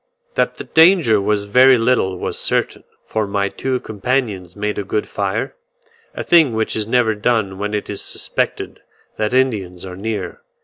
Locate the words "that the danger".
0.33-1.21